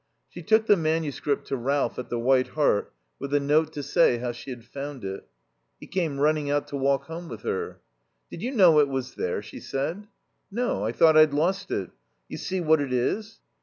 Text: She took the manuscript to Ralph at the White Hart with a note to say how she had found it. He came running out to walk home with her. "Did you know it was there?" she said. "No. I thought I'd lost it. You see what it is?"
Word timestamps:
She 0.29 0.41
took 0.41 0.65
the 0.65 0.75
manuscript 0.77 1.45
to 1.49 1.55
Ralph 1.55 1.99
at 1.99 2.09
the 2.09 2.17
White 2.17 2.47
Hart 2.57 2.91
with 3.19 3.35
a 3.35 3.39
note 3.39 3.71
to 3.73 3.83
say 3.83 4.17
how 4.17 4.31
she 4.31 4.49
had 4.49 4.65
found 4.65 5.03
it. 5.05 5.27
He 5.79 5.85
came 5.85 6.19
running 6.19 6.49
out 6.49 6.65
to 6.69 6.75
walk 6.75 7.03
home 7.03 7.29
with 7.29 7.43
her. 7.43 7.81
"Did 8.31 8.41
you 8.41 8.49
know 8.51 8.79
it 8.79 8.87
was 8.89 9.13
there?" 9.13 9.43
she 9.43 9.59
said. 9.59 10.07
"No. 10.49 10.83
I 10.83 10.91
thought 10.91 11.15
I'd 11.17 11.35
lost 11.35 11.69
it. 11.69 11.91
You 12.27 12.37
see 12.37 12.61
what 12.61 12.81
it 12.81 12.91
is?" 12.91 13.41